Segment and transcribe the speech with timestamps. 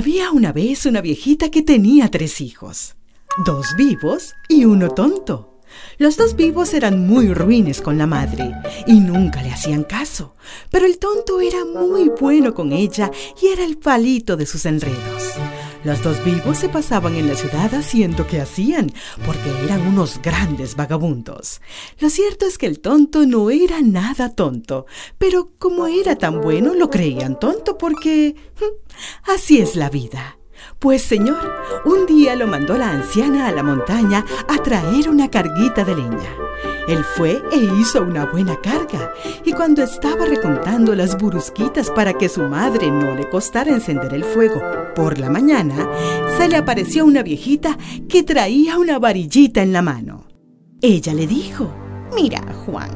[0.00, 2.94] Había una vez una viejita que tenía tres hijos,
[3.44, 5.60] dos vivos y uno tonto.
[5.98, 8.50] Los dos vivos eran muy ruines con la madre
[8.86, 10.34] y nunca le hacían caso,
[10.70, 13.10] pero el tonto era muy bueno con ella
[13.42, 15.34] y era el palito de sus enredos.
[15.82, 18.92] Los dos vivos se pasaban en la ciudad haciendo que hacían,
[19.24, 21.62] porque eran unos grandes vagabundos.
[21.98, 26.74] Lo cierto es que el tonto no era nada tonto, pero como era tan bueno
[26.74, 28.34] lo creían tonto porque...
[29.24, 30.39] Así es la vida.
[30.78, 31.40] Pues señor,
[31.84, 36.30] un día lo mandó la anciana a la montaña a traer una carguita de leña.
[36.88, 39.12] Él fue e hizo una buena carga,
[39.44, 44.24] y cuando estaba recontando las burusquitas para que su madre no le costara encender el
[44.24, 44.60] fuego
[44.94, 45.88] por la mañana,
[46.36, 50.26] se le apareció una viejita que traía una varillita en la mano.
[50.82, 51.70] Ella le dijo,
[52.14, 52.90] Mira, Juan,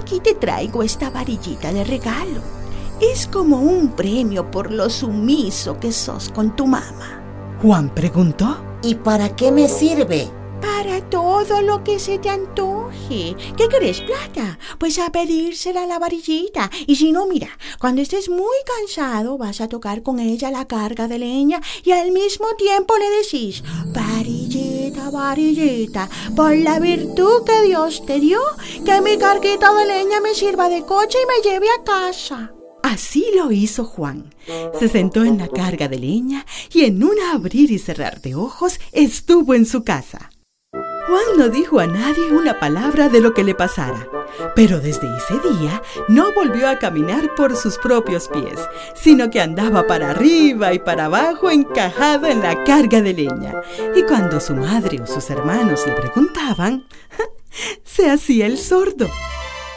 [0.00, 2.63] aquí te traigo esta varillita de regalo.
[3.00, 7.20] Es como un premio por lo sumiso que sos con tu mamá.
[7.60, 8.56] Juan preguntó.
[8.82, 10.28] ¿Y para qué me sirve?
[10.60, 13.34] Para todo lo que se te antoje.
[13.56, 14.58] ¿Qué querés, plata?
[14.78, 16.70] Pues a pedírsela a la varillita.
[16.86, 21.08] Y si no, mira, cuando estés muy cansado, vas a tocar con ella la carga
[21.08, 28.04] de leña y al mismo tiempo le decís, varillita, varillita, por la virtud que Dios
[28.06, 28.40] te dio,
[28.84, 32.53] que mi carguita de leña me sirva de coche y me lleve a casa.
[32.94, 34.32] Así lo hizo Juan.
[34.78, 38.78] Se sentó en la carga de leña y en un abrir y cerrar de ojos
[38.92, 40.30] estuvo en su casa.
[40.72, 44.08] Juan no dijo a nadie una palabra de lo que le pasara,
[44.54, 48.60] pero desde ese día no volvió a caminar por sus propios pies,
[48.94, 53.60] sino que andaba para arriba y para abajo encajado en la carga de leña.
[53.96, 56.86] Y cuando su madre o sus hermanos le preguntaban,
[57.82, 59.08] se hacía el sordo.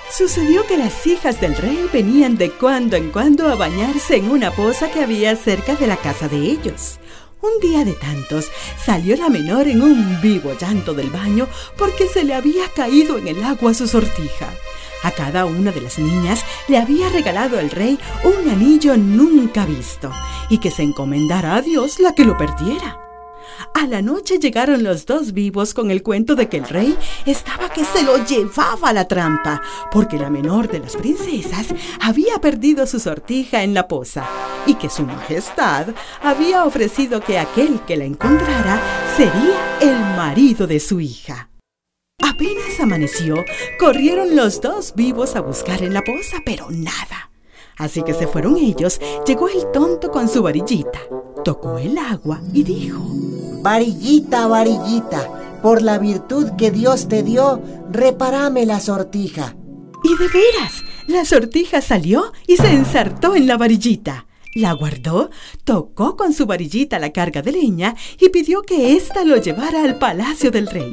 [0.09, 4.51] Sucedió que las hijas del rey venían de cuando en cuando a bañarse en una
[4.51, 6.97] poza que había cerca de la casa de ellos.
[7.41, 8.50] Un día de tantos
[8.84, 11.47] salió la menor en un vivo llanto del baño
[11.78, 14.50] porque se le había caído en el agua su sortija.
[15.03, 20.12] A cada una de las niñas le había regalado el rey un anillo nunca visto
[20.50, 23.06] y que se encomendara a Dios la que lo perdiera.
[23.79, 27.69] A la noche llegaron los dos vivos con el cuento de que el rey estaba
[27.69, 29.61] que se lo llevaba a la trampa,
[29.91, 31.67] porque la menor de las princesas
[32.01, 34.27] había perdido su sortija en la poza
[34.65, 35.89] y que su majestad
[36.23, 38.81] había ofrecido que aquel que la encontrara
[39.15, 41.51] sería el marido de su hija.
[42.19, 43.45] Apenas amaneció,
[43.77, 47.29] corrieron los dos vivos a buscar en la poza, pero nada.
[47.77, 50.99] Así que se fueron ellos, llegó el tonto con su varillita,
[51.44, 53.05] tocó el agua y dijo,
[53.62, 59.56] Varillita, varillita, por la virtud que Dios te dio, repárame la sortija.
[60.03, 64.28] Y de veras, la sortija salió y se ensartó en la varillita.
[64.53, 65.29] La guardó,
[65.63, 69.97] tocó con su varillita la carga de leña y pidió que ésta lo llevara al
[69.97, 70.91] palacio del rey.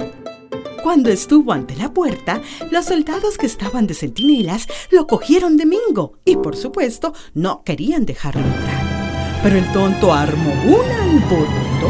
[0.83, 6.19] Cuando estuvo ante la puerta, los soldados que estaban de centinelas lo cogieron de mingo
[6.27, 9.41] y, por supuesto, no querían dejarlo entrar.
[9.43, 11.89] Pero el tonto armó un alboroto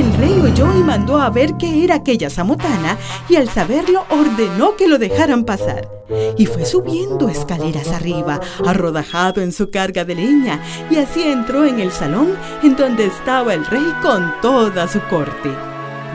[0.00, 4.76] el rey oyó y mandó a ver qué era aquella zamotana y al saberlo ordenó
[4.76, 5.88] que lo dejaran pasar.
[6.36, 10.60] Y fue subiendo escaleras arriba, arrodajado en su carga de leña,
[10.90, 15.50] y así entró en el salón en donde estaba el rey con toda su corte.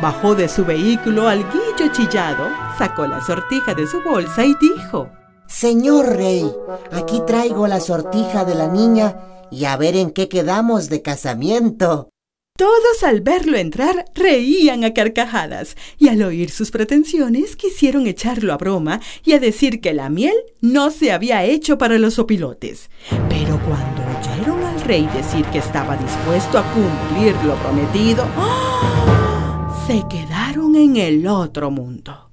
[0.01, 2.47] Bajó de su vehículo al guillo chillado,
[2.77, 5.09] sacó la sortija de su bolsa y dijo,
[5.47, 6.49] Señor rey,
[6.91, 9.17] aquí traigo la sortija de la niña
[9.51, 12.09] y a ver en qué quedamos de casamiento.
[12.59, 18.57] Todos al verlo entrar reían a carcajadas y al oír sus pretensiones quisieron echarlo a
[18.57, 22.89] broma y a decir que la miel no se había hecho para los opilotes.
[23.29, 29.85] Pero cuando oyeron al rey decir que estaba dispuesto a cumplir lo prometido, ¡ah!
[29.87, 32.29] se quedaron en el otro mundo.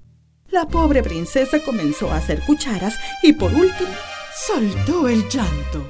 [0.49, 3.95] La pobre princesa comenzó a hacer cucharas y por último
[4.45, 5.89] soltó el llanto.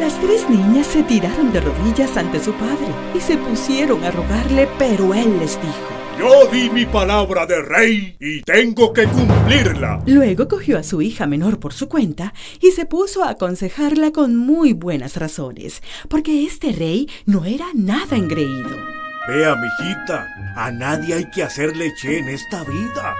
[0.00, 4.66] Las tres niñas se tiraron de rodillas ante su padre y se pusieron a rogarle,
[4.78, 5.88] pero él les dijo,
[6.18, 10.02] yo di mi palabra de rey y tengo que cumplirla.
[10.06, 12.32] Luego cogió a su hija menor por su cuenta
[12.62, 18.16] y se puso a aconsejarla con muy buenas razones, porque este rey no era nada
[18.16, 18.70] engreído.
[19.28, 20.26] Vea, mijita,
[20.56, 23.16] a nadie hay que hacer leche en esta vida.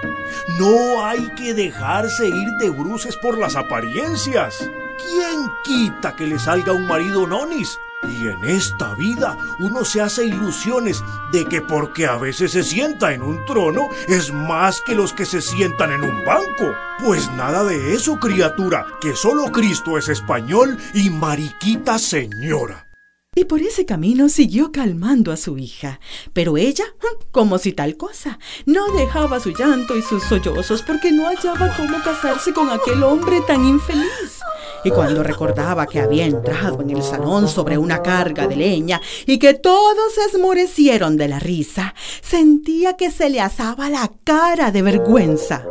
[0.59, 4.67] No hay que dejarse ir de bruces por las apariencias.
[5.09, 7.79] ¿Quién quita que le salga un marido nonis?
[8.03, 13.13] Y en esta vida uno se hace ilusiones de que porque a veces se sienta
[13.13, 16.73] en un trono es más que los que se sientan en un banco.
[17.03, 22.87] Pues nada de eso, criatura, que solo Cristo es español y Mariquita señora.
[23.33, 26.01] Y por ese camino siguió calmando a su hija.
[26.33, 26.83] Pero ella,
[27.31, 32.03] como si tal cosa, no dejaba su llanto y sus sollozos porque no hallaba cómo
[32.03, 34.40] casarse con aquel hombre tan infeliz.
[34.83, 39.37] Y cuando recordaba que había entrado en el salón sobre una carga de leña y
[39.37, 44.81] que todos se esmorecieron de la risa, sentía que se le asaba la cara de
[44.81, 45.65] vergüenza.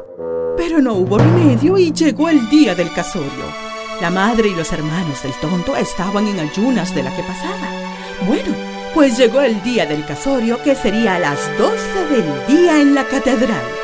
[0.56, 3.70] Pero no hubo remedio y llegó el día del casorio.
[4.00, 7.68] La madre y los hermanos del tonto estaban en ayunas de la que pasaba.
[8.26, 8.54] Bueno,
[8.94, 11.76] pues llegó el día del casorio que sería a las 12
[12.10, 13.79] del día en la catedral.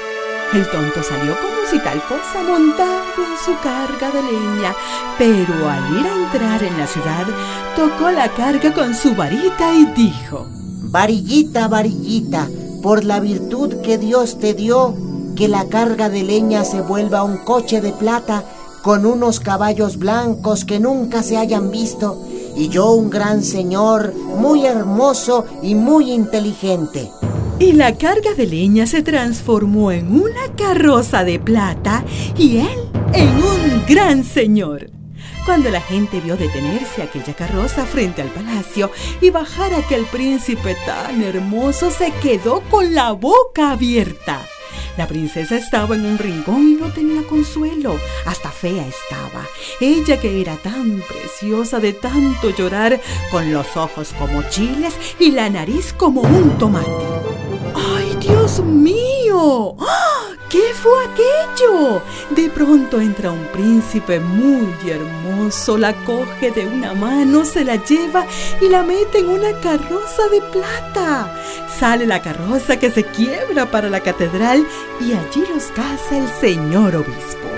[0.53, 4.75] El tonto salió como si tal cosa montado en su carga de leña,
[5.19, 7.27] pero al ir a entrar en la ciudad,
[7.75, 10.47] tocó la carga con su varita y dijo,
[10.83, 12.49] Varillita, varillita,
[12.81, 14.95] por la virtud que Dios te dio,
[15.35, 18.45] que la carga de leña se vuelva un coche de plata
[18.83, 22.23] con unos caballos blancos que nunca se hayan visto,
[22.55, 27.11] y yo un gran señor, muy hermoso y muy inteligente.
[27.59, 32.05] Y la carga de leña se transformó en una carroza de plata
[32.37, 34.91] y él en un gran señor.
[35.47, 38.91] Cuando la gente vio detenerse aquella carroza frente al palacio
[39.23, 44.43] y bajar aquel príncipe tan hermoso, se quedó con la boca abierta.
[44.99, 47.99] La princesa estaba en un rincón y no tenía consuelo.
[48.27, 49.47] Hasta fea estaba.
[49.81, 53.01] Ella que era tan preciosa de tanto llorar,
[53.31, 57.16] con los ojos como chiles y la nariz como un tomate.
[58.57, 59.77] ¡Ay, Dios mío!
[59.81, 60.27] ¡Ah!
[60.49, 62.03] ¿Qué fue aquello?
[62.31, 68.25] De pronto entra un príncipe muy hermoso, la coge de una mano, se la lleva
[68.61, 71.35] y la mete en una carroza de plata.
[71.79, 74.65] Sale la carroza que se quiebra para la catedral
[75.01, 77.49] y allí los casa el señor obispo.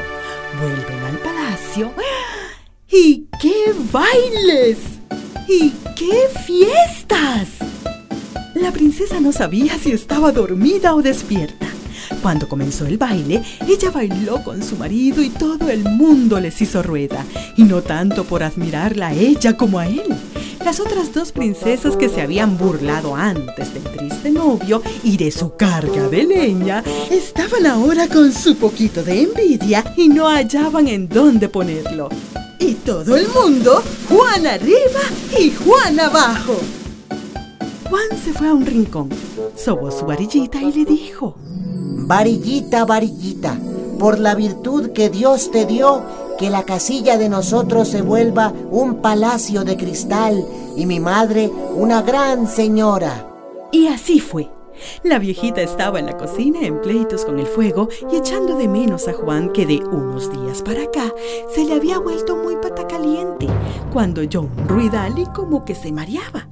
[0.60, 1.92] Vuelven al palacio.
[2.90, 4.78] ¡Y qué bailes!
[5.46, 7.57] ¡Y qué fiestas!
[8.54, 11.66] La princesa no sabía si estaba dormida o despierta.
[12.22, 16.82] Cuando comenzó el baile, ella bailó con su marido y todo el mundo les hizo
[16.82, 17.24] rueda,
[17.56, 20.04] y no tanto por admirarla a ella como a él.
[20.64, 25.54] Las otras dos princesas que se habían burlado antes del triste novio y de su
[25.54, 31.48] carga de leña, estaban ahora con su poquito de envidia y no hallaban en dónde
[31.48, 32.08] ponerlo.
[32.58, 35.00] Y todo el mundo, Juan arriba
[35.38, 36.58] y Juan abajo.
[37.88, 39.08] Juan se fue a un rincón,
[39.56, 41.36] sobó su varillita y le dijo,
[42.06, 43.58] Varillita, varillita,
[43.98, 46.02] por la virtud que Dios te dio,
[46.38, 50.46] que la casilla de nosotros se vuelva un palacio de cristal
[50.76, 53.26] y mi madre una gran señora.
[53.72, 54.50] Y así fue.
[55.02, 59.08] La viejita estaba en la cocina en pleitos con el fuego y echando de menos
[59.08, 61.12] a Juan que de unos días para acá
[61.52, 63.48] se le había vuelto muy patacaliente
[63.92, 66.48] cuando oyó un ruidal y como que se mareaba.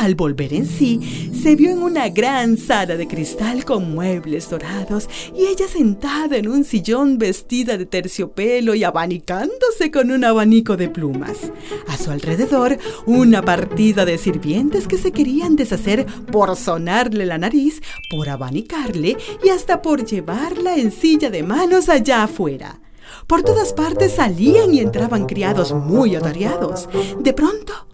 [0.00, 5.10] Al volver en sí, se vio en una gran sala de cristal con muebles dorados
[5.36, 10.88] y ella sentada en un sillón vestida de terciopelo y abanicándose con un abanico de
[10.88, 11.52] plumas.
[11.86, 17.82] A su alrededor, una partida de sirvientes que se querían deshacer por sonarle la nariz,
[18.08, 22.80] por abanicarle y hasta por llevarla en silla de manos allá afuera.
[23.26, 26.88] Por todas partes salían y entraban criados muy atareados.
[27.22, 27.89] De pronto,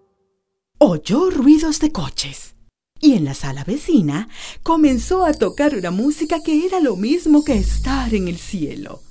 [0.78, 2.54] oyó ruidos de coches.
[3.00, 4.28] Y en la sala vecina
[4.62, 9.02] comenzó a tocar una música que era lo mismo que estar en el cielo.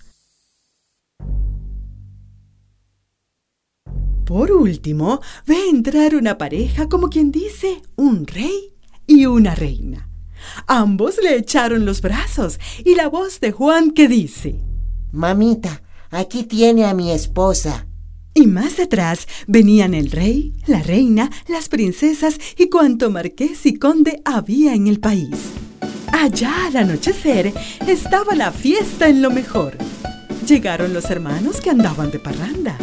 [4.25, 8.74] Por último, ve entrar una pareja como quien dice un rey
[9.05, 10.10] y una reina.
[10.65, 14.60] Ambos le echaron los brazos y la voz de Juan que dice,
[15.12, 17.85] Mamita, aquí tiene a mi esposa.
[18.38, 24.22] Y más atrás venían el rey, la reina, las princesas y cuanto marqués y conde
[24.25, 25.38] había en el país.
[26.12, 27.54] Allá al anochecer
[27.88, 29.77] estaba la fiesta en lo mejor.
[30.46, 32.77] Llegaron los hermanos que andaban de parranda.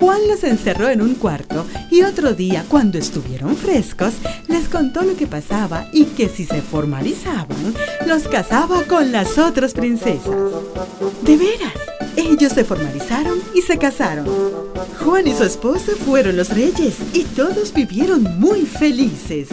[0.00, 4.14] Juan los encerró en un cuarto y otro día, cuando estuvieron frescos,
[4.48, 7.74] les contó lo que pasaba y que si se formalizaban,
[8.06, 10.34] los casaba con las otras princesas.
[11.22, 14.26] De veras, ellos se formalizaron y se casaron.
[15.04, 19.48] Juan y su esposa fueron los reyes y todos vivieron muy felices.